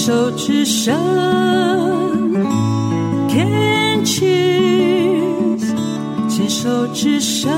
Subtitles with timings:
[0.00, 0.94] 手之声
[3.28, 5.74] ，Can cheers，
[6.28, 7.50] 牵手之声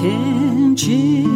[0.00, 1.28] ，Can cheers。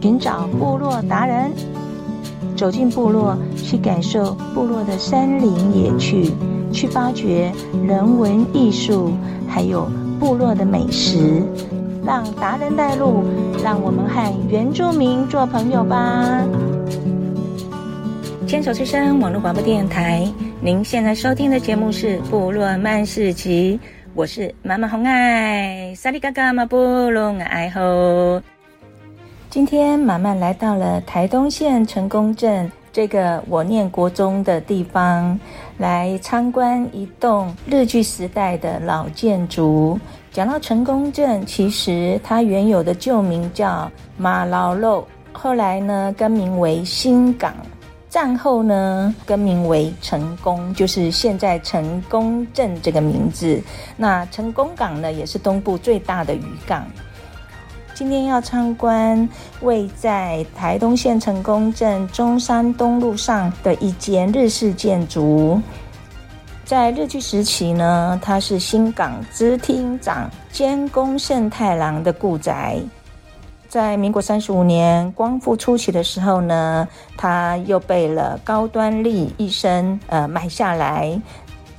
[0.00, 1.52] 寻找部落达人，
[2.56, 6.32] 走进部落，去感受部落的山林野趣，
[6.72, 7.52] 去发掘
[7.86, 9.12] 人文艺术，
[9.46, 9.86] 还有
[10.18, 11.42] 部落的美食。
[12.06, 13.24] 让达人带路，
[13.62, 16.46] 让我们和原住民做朋友吧。
[18.46, 23.80] 牵手之声网络广播电台，您现在收听的节目是《部落漫市集》，
[24.14, 26.76] 我是妈妈红爱，萨利嘎嘎马布
[27.10, 28.42] 隆爱吼。
[29.48, 35.36] 今天马漫来到了台东县成功镇这个我念国中的地方，
[35.78, 39.98] 来参观一栋日据时代的老建筑。
[40.30, 47.52] 讲到成功镇，其实它原有的旧名叫马劳肉，后来呢更名为新港，
[48.08, 53.60] 战后呢更名为成功，就是现在成功镇这个名字。
[53.96, 56.86] 那成功港呢，也是东部最大的渔港。
[57.94, 59.28] 今天要参观
[59.60, 65.60] 位在台东县成功镇中山东路上的一间日式建筑。
[66.64, 72.80] 在日据时期呢，它是新港支厅长兼宫胜太郎的故宅。
[73.68, 81.20] 在民国三十五年光复初期的时候呢，他又被了高端利医生呃买下来。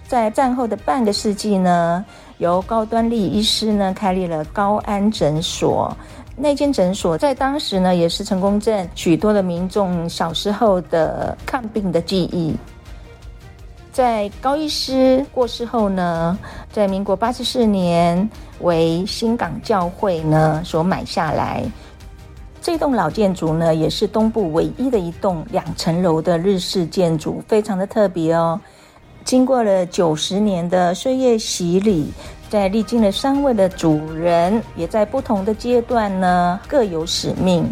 [0.08, 2.06] 在战后的半个世纪呢，
[2.38, 5.96] 由高端利医师呢开立了高安诊所。
[6.38, 12.54] 那间诊所在当时呢，也是成功镇许多的民众小时候的看病的记忆。
[13.94, 16.38] 在高医师过世后呢，
[16.74, 21.64] 在民国八十四年为新港教会呢所买下来。
[22.62, 28.60] 这栋老建筑呢，也是东部唯一的一栋两层楼的日式建筑，非常的特别哦。
[29.26, 32.14] 经过了九十年的岁月洗礼，
[32.48, 37.68] 在历经了三位的主人，也在不同的阶段呢各有使命，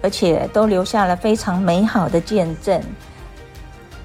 [0.00, 2.80] 而且都留下了非常美好的见证。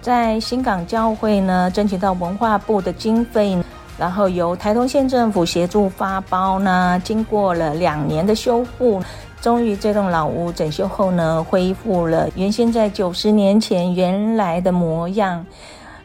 [0.02, 3.58] 在新港教会呢，争取到文化部的经费，
[3.98, 9.02] 然后由台东县政府协助发包呢，经过了两年的修复，
[9.40, 15.46] 终于这栋老屋整修后呢，恢复了原先在九十年前原来的模样。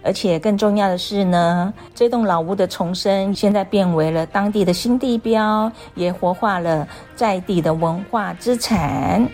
[0.05, 9.27] 而且更重要的是呢，这栋老屋的重生，现在变为了当地的新地标，也活化了在地的文化资产。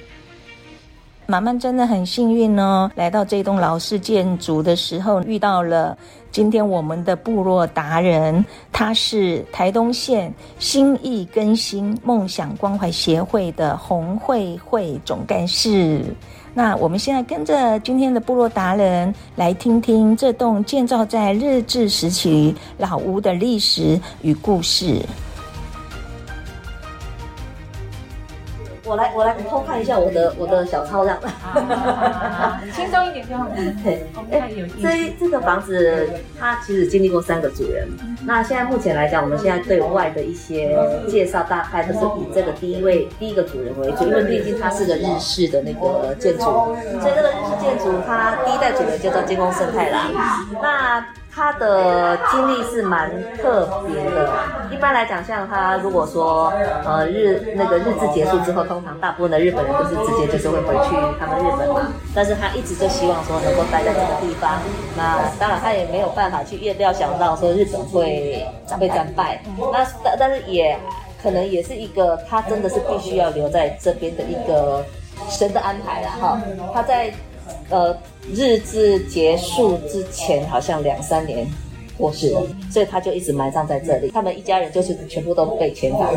[1.31, 5.97] 马漫真的很幸运哦，来到这栋老式建筑的时候，遇到了
[6.33, 16.03] 今天我们的部落达人，他是台东县心意更新梦想关怀协会的洪慧慧总干事。
[16.53, 25.01] 那我们现在跟着今天的部落达人来听听这栋建造在日治时期老屋的历史与故事。
[28.91, 31.29] 我来，我来偷看一下我的我的小抄，这样子，
[32.75, 33.47] 轻松一点就好。
[33.85, 34.51] 对，哎，
[34.83, 37.89] 这这个房子它其实经历过三个主人。
[38.25, 40.77] 那现在目前来讲，我们现在对外的一些
[41.09, 50.11] 介绍，大概都是以这个第一位第一个主人为主，因为毕竟它是个日式的那个建筑，所以这个日式建筑它第一代主人就叫金宫胜太郎。
[50.61, 54.29] 那他的经历是蛮特别的。
[54.71, 56.53] 一般来讲，像他如果说
[56.85, 61.93] 呃日那个日治结束之后，通常大部分的日本人都是直接就是会回去他们日本嘛。
[62.15, 64.59] 但是他一直就希望说能够待在这个地方。
[64.97, 68.47] 那当然他也没有办法去预料想到说日本会
[68.79, 69.41] 会战败。
[69.73, 70.77] 那但但是也
[71.23, 74.85] 可能也是一个他真的是必须要留在这边的一个
[75.29, 76.41] 神的安排了哈。
[76.75, 77.13] 他在。
[77.71, 77.97] 呃，
[78.33, 81.47] 日志结束之前好像两三年
[82.01, 84.11] 过世了，所以他就一直埋葬在这里。
[84.11, 86.09] 他们一家人就是全部都被遣返。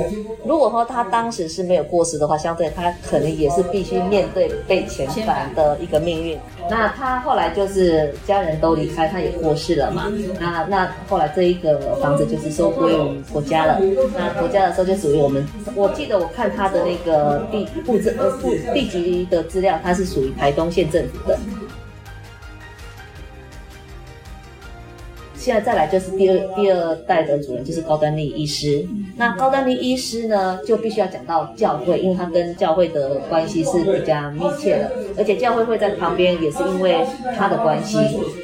[0.45, 6.40] 如果说他当时是没有过世的话，相对他可能也是必须面对被遣返的一个命运。
[6.69, 10.11] 那他后来就是家人都离开，他也过世了嘛。
[10.40, 13.79] 那那后来这一个房子就是收归我们国家了。
[14.16, 15.46] 那国家的时候就属于我们。
[15.75, 21.37] 我记得我看他的那个地户籍呃户地籍的资料，它是属于台东县政府的。
[25.43, 28.87] 现在再来就是第二第二代的主人，就是高丹利医师。
[29.17, 37.05] 那高丹利医师呢，就必须要讲到教会，因为他跟教会的关系是比较密切的，而且教会会在旁边，也是因为
[37.35, 37.97] 他的关系。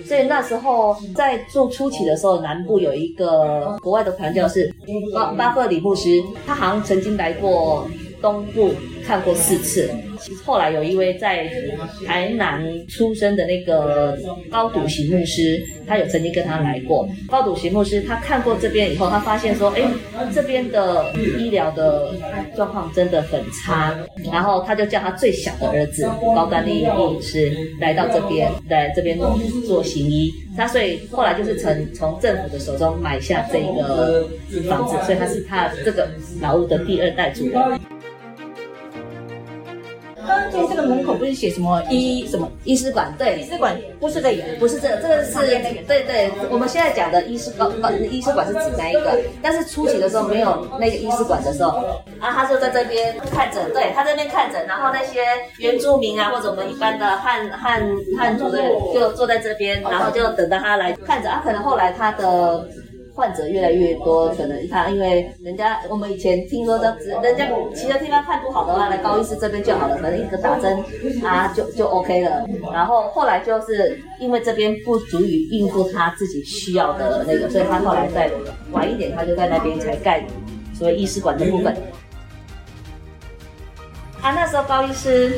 [0.05, 4.69] 所以那时候在做初期的时候，南部有一个国外的传教士
[5.15, 7.87] 巴巴赫里牧师，他好像曾经来过
[8.21, 8.73] 东部。
[9.05, 9.89] 看过四次。
[10.45, 11.49] 后来有一位在
[12.05, 14.15] 台南出生的那个
[14.51, 17.09] 高笃行牧师，他有曾经跟他来过。
[17.27, 19.81] 高笃行牧师他看过这边以后，他发现说，哎，
[20.31, 22.13] 这边的医疗的
[22.55, 23.97] 状况真的很差。
[24.31, 26.03] 然后他就叫他最小的儿子
[26.35, 29.17] 高端立牧师来到这边，来这边
[29.65, 30.31] 做行医。
[30.55, 34.27] 他所以后来就是从从政府的手中买下这个
[34.69, 36.07] 房子，所以他是他这个
[36.39, 37.59] 老屋的第二代主人。
[40.29, 43.11] 刚进这个门口不是写什么医什么医师馆？
[43.17, 45.33] 对，医师馆不是这个，不是这个，这个是
[45.87, 46.31] 对对。
[46.51, 47.69] 我们现在讲的医师馆，
[48.11, 49.19] 医师馆是指哪一个？
[49.41, 51.79] 但是初期的时候没有那个医师馆的时候，
[52.19, 55.21] 啊，他就在这边看诊，对，他在这边看诊，然后那些
[55.57, 57.83] 原住民啊，或者我们一般的汉汉
[58.17, 61.41] 汉族的人就坐在这边，然后就等到他来看诊啊。
[61.43, 62.69] 可能后来他的。
[63.19, 70.81] 患者越来越多，可能他因为人家我们以前听说的，人家其他地方看不好的话，来高医师这边就好了，可能一个打针
[71.21, 72.47] 啊就就 OK 了。
[72.71, 78.31] 然后后来就是因为这边不足以应付他自己需要的那个，所以他后来在
[78.71, 80.25] 晚一点，他就在那边才盖
[80.73, 81.75] 所谓医师馆的部分。
[84.21, 85.33] 啊，那时候高医师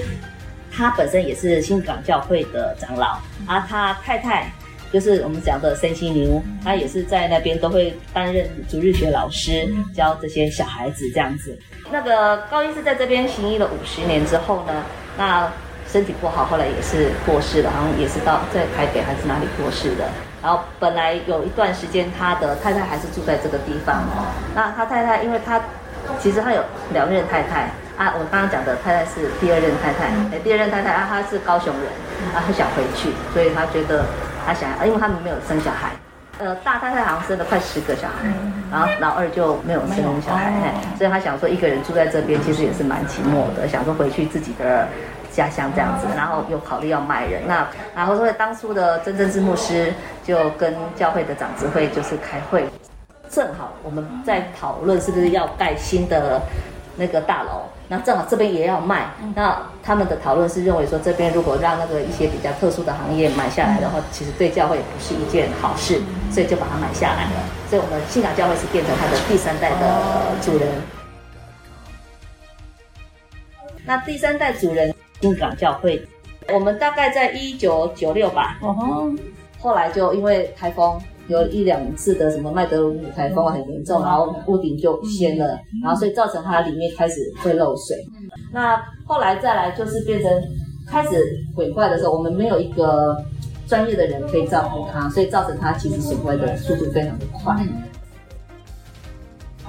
[0.72, 3.18] 他本身也是新港教会的长老，
[3.48, 4.52] 啊，他太太。
[4.92, 9.66] 就是我们讲的森西尼，他也是在那边都会担任主日学老师，
[9.96, 11.58] 教这些小孩子这样子。
[11.90, 14.84] 那个高医师在这边行医了五十年之后呢，
[15.18, 15.50] 那
[15.88, 20.10] 身体不好，后来也是过世了，好像也是到在台北还是哪里过世的。
[20.44, 24.04] 然后本来有一段时间，他的太太还是住在这个地方。
[24.54, 25.62] 那他太太，因为他
[26.20, 26.62] 其实他有
[26.92, 31.86] 两任太太啊，我刚刚讲的太太是第二任太太，哎，第二任太太啊，他是高雄人，
[32.34, 34.06] 啊，他想回去，所以他觉得。
[34.46, 35.92] 他想要，因为他们没有生小孩，
[36.40, 38.28] 呃，大太太好像生了快十个小孩，
[38.72, 44.88] 然后老二就没有生小孩，所以他想说一个人住在这边其实也是蛮寂寞的，想说回去自己的
[45.32, 49.94] 家乡这样子，然后又考虑要卖人，那然后所以当初的真正之牧师
[50.24, 52.66] 就跟教会的长执会就是开会，
[53.30, 56.42] 正好我们在讨论是不是要盖新的
[57.02, 57.64] 那个大楼。
[57.88, 66.00] 那正好这边也要卖，那他们的讨论是认为说，这边如果让那个一些比较特殊的行业买下来的话，其实对教会也不是一件好事，
[66.32, 67.44] 所以就把它买下来了。
[67.70, 70.70] 所以我们信港教会是变成它的第三代的主人。
[73.84, 76.08] 那第三代主人新港教会，
[76.54, 78.58] 我们大概在一九九六吧，
[79.62, 81.00] 后来就因为台风。
[81.28, 87.96] 有一两次的什么麦德鲁姆台风很严重，然后屋顶就掀了，然后所以造成它里面开始会漏水。
[88.52, 88.76] 那
[89.06, 90.30] 后来再来就是变成
[90.86, 91.24] 开始
[91.56, 93.16] 毁坏的时候，我们没有一个
[93.66, 97.56] 专业的人可以照顾它，所以造成它其实损坏的速度非常的快。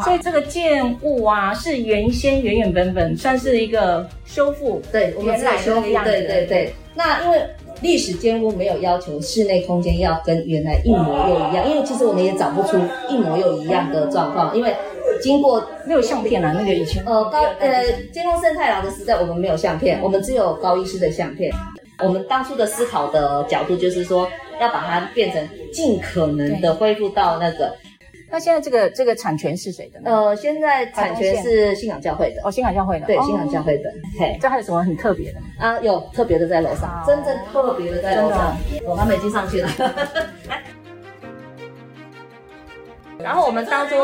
[0.05, 6.75] 所以这个建物啊，是原先原原本本算是一个修复，对，我们是修复，对对对。
[6.95, 7.41] 那因为。
[7.81, 12.79] 历史建筑没有要求室内空间要跟原来一模又一样，因为其实我们也找不出
[13.11, 14.73] 一模又一样的状况，因为
[15.21, 21.53] 经过没有相片啊，那个以前呃高呃金宫胜太郎的时代，我们没有相片，我们只有高医师的相片。
[22.05, 24.29] 我们当初的思考的角度就是说，
[24.61, 27.75] 要把它变成尽可能的恢复到那个。
[28.33, 30.11] 那现在这个这个产权是谁的呢？
[30.11, 32.41] 呃，现在产权是信仰教会的。
[32.43, 33.05] 哦，信仰教会的。
[33.05, 33.93] 对，信仰教会的。
[34.19, 35.39] 嘿，这还有什么很特别的？
[35.59, 39.69] 啊，有特别的在楼上，真正特别的在楼上，我还没进上去了。
[43.23, 43.95] 然后我们当初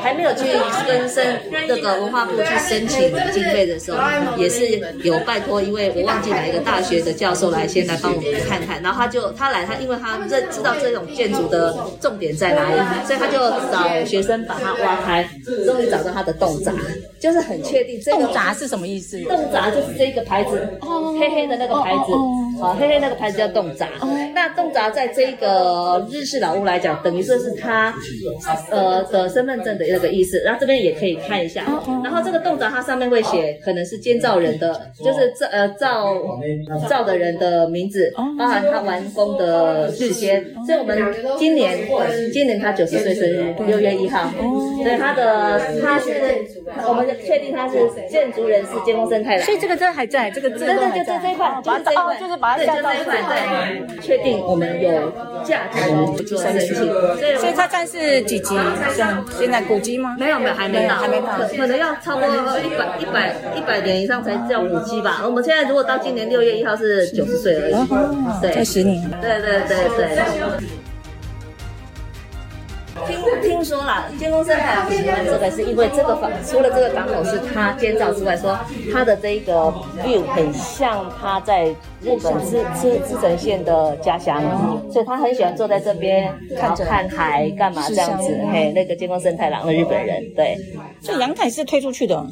[0.00, 0.44] 还没有去
[0.86, 3.98] 跟申这个文化部去申请经费的时候，
[4.36, 8.80] 也是有拜托一位我忘记哪一个大学的教授来先来帮我们看看。
[8.82, 13.38] 然后他就他来他，因为他认知道这种建筑的重点在哪里，所以他就
[13.72, 15.28] 找学生把它挖开，
[15.64, 16.72] 终于找到它的洞闸，
[17.20, 19.20] 就是很确定这个洞闸是什么意思？
[19.24, 20.78] 洞闸就是这个牌子，
[21.18, 22.12] 黑黑的那个牌子，
[22.60, 23.88] 好，黑黑那个牌子叫洞闸。
[24.34, 27.94] 那洞闸在这个日式老屋来讲，等于说是他。
[28.70, 31.64] 呃的身份证的那个意思，然后这边也可以看一下。
[32.02, 36.14] 然后这个洞闸它上面会写，可能是建造人的，就是造呃造
[36.88, 40.44] 造的人的名字，包含他完工的时间。
[40.66, 41.78] 所以我们今年
[42.32, 44.28] 今年他九十岁生日，六月一号。
[44.82, 46.10] 所以他的他是
[46.86, 49.42] 我们确定他是建筑人是建工生态的。
[49.42, 50.78] 所以这个字还在，这个字还在。
[50.78, 53.18] 对对对，就这一块，就是这一块，就是把它下到这块。
[53.22, 55.12] 对，确定我们有
[55.44, 56.74] 价值做申请。
[57.38, 58.56] 所以它算是几级？
[58.96, 60.16] 像现在古迹吗？
[60.18, 61.26] 没有没有，还没到，还没到，
[61.56, 65.22] 可能要超过一百一百一百年以上才叫古迹吧。
[65.24, 69.08] 我们现在如果到今年六月一号是九十岁而已，十年。
[69.20, 70.87] 对对对对。
[73.58, 78.56] 听听说啦，监工生态郎喜欢这个，是因为这个房除了这个港口是他建造之外，说
[78.92, 79.52] 他的这一个
[80.04, 81.66] view 很像他在
[82.00, 84.40] 日本茨茨茨城县的家乡，
[84.92, 88.32] 所以他很喜欢坐在这边看看海干嘛这样子。
[88.52, 90.56] 嘿，那个监工生太郎的日本人，对，
[91.02, 92.24] 这阳台是推出去的，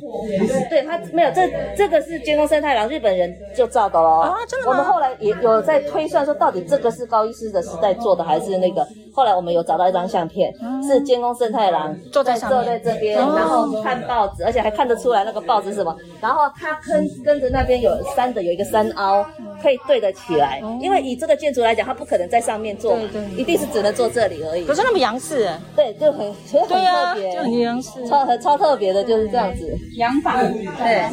[0.70, 4.20] 对他没有这这个是监工生太郎日本人就造的喽。
[4.20, 4.72] 啊，真的吗？
[4.72, 8.86] 我们后来也有在推算说，到底这个是高医师的时代做的，还是那个？
[9.12, 10.52] 后来我们有找到一张相片，
[10.86, 15.96] 是监工正太郎坐在坐在这边，然后看报纸，而且还看得出来那个报纸是什么。
[16.20, 19.24] 然后他跟跟着那边有山的有一个山凹，
[19.62, 20.62] 可以对得起来。
[20.80, 22.98] 因为以这个建筑来讲，他不可能在上面坐，
[23.36, 24.64] 一定是只能坐这里而已。
[24.64, 29.78] 可是那么洋式，对，就很就很特别，就很洋式，超很超特别的，就是这样子。
[29.96, 30.38] 洋房，
[30.78, 31.08] 对，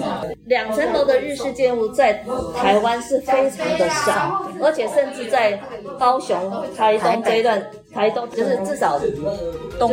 [0.45, 2.23] 两层楼的日式建筑在
[2.55, 5.59] 台湾是非常的少，而且甚至在
[5.99, 6.37] 高雄、
[6.75, 7.61] 台东这一段。
[7.93, 9.05] 台东就是至少，就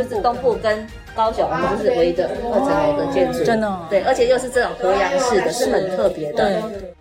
[0.03, 6.45] 是东部跟高雄，我们就是唯一的二层楼的建筑，真的，对，而且又是这种河阳式的，是很特别的。
[6.45, 6.93] 对。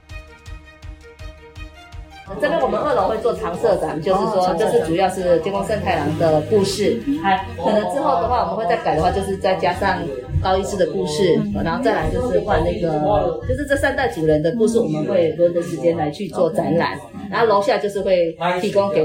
[2.40, 9.98] 这边我们二楼会做常设展，就是说，就是主要是监工生态郎的故事，还可能之后的话，我们会再改的话，就是再加上
[10.42, 16.98] 高一师的故事，然后再来就是换那个，就是这三代主人的故事，我们会轮着时间来去做展览。
[17.30, 19.04] 然后楼下就是会提供给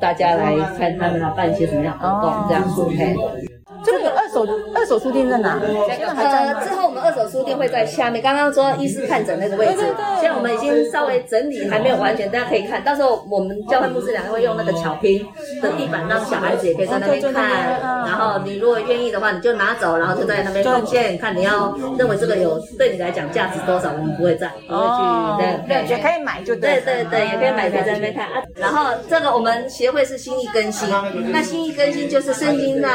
[0.00, 3.49] 大家来看他们要办一些什么样活动，这样子。
[3.84, 5.58] 这个二手二手书店在哪？
[5.60, 8.20] 呃，之后我们二手书店会在下面。
[8.22, 9.82] 刚刚说医师看诊那个位置，
[10.20, 15.26] 现在我们已经稍微整理，还没有完全，大家可以看到时候我们交换牧师两个会用那个巧拼
[15.62, 17.80] 的地板，让小孩子也可以在那边看。
[17.80, 28.42] 然后你如果愿意的话，你就拿走，然后就在那边奉献，看你要认为这个有对你来讲价值多少，我们不会在，我会去对对，也可以买就对对对，也可以买可以在那边看啊。
[28.56, 30.88] 然后这个我们协会是心意更新，
[31.32, 32.90] 那心意更新就是圣经上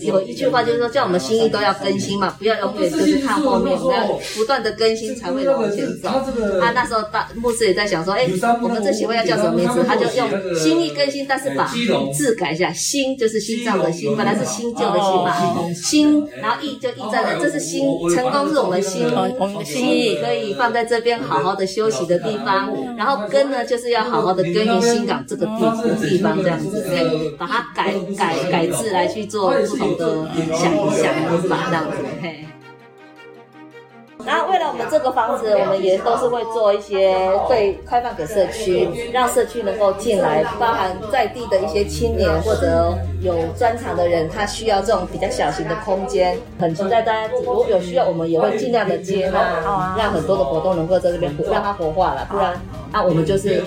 [0.00, 0.19] 有。
[0.26, 6.08] 一句话就是说，叫我们心意都要更新嘛，不要永远就是看后面，我们要不断的更新才会往前走。
[6.60, 8.28] 他，那时候大牧师也在想说，哎，
[8.62, 9.82] 我们这协会要叫什么名字？
[9.86, 11.70] 他就用心意更新，但是把
[12.14, 17.84] 字改一下，心就是心脏的心，本来是新旧的心嘛，心，然后意就意在了，这是心，
[18.14, 19.04] 成功是我们心，
[19.38, 20.18] 我们的心意。
[20.20, 30.09] 可以放在这边好好的休息的地方，然后根呢就是要好好的耕耘新港这个地地方这样子，对，把它改改改字来去做不同的。
[30.54, 31.04] 想一想
[31.48, 32.49] 吧，这样子嘿。
[34.30, 37.12] 那为了我们这个房子，我们也都是会做一些
[37.48, 52.54] 对开放给社区，让社区能够进来，包含在地的一些青年或者有专长的人，他需要这种比较小型的空间，很期待大家如果有需要，我们也会尽量的接纳，让很多的活动能够在这边让它活化了，不然
[52.92, 53.64] 那我们就是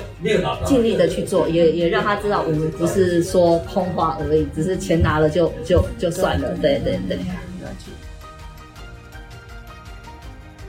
[0.64, 7.20] 尽力的去做，也也让他知道我们不是说空话而已，只是钱拿了就就就算了，对对对。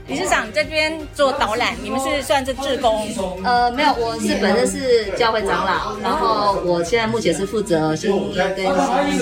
[0.06, 3.08] 理事长这边做导览，你们是算是志工？
[3.42, 8.66] 呃，没有，我是本身是教会长老，然后我现在目前是负责心意跟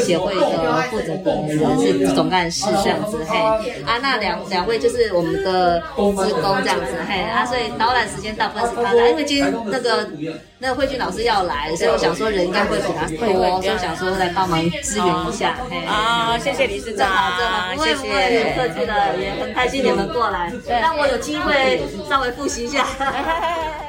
[0.04, 3.24] 协会的负责的人，是总干事这样子。
[3.28, 3.38] 嘿，
[3.86, 6.96] 啊，那两两位就是我们的职工这样子。
[7.08, 10.08] 嘿，啊，所以导览时间大部分是他来，因为今天那个
[10.58, 15.56] 那个慧君老师要来，所以我想说人应该会比他多，所以我想说来帮忙支援一下。
[15.70, 17.08] 嘿，啊，谢谢理事长，
[17.78, 20.52] 谢谢，不客气了，也很开心你们过来。
[20.80, 22.86] 让我有机会稍微复习一下。